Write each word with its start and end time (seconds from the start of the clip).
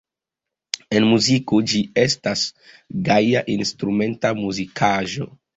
En 0.99 1.05
muziko 1.09 1.59
ĝi 1.73 1.83
estas 2.05 2.47
gaja 3.11 3.47
instrumenta 3.57 4.37
muzikaĵo. 4.45 5.33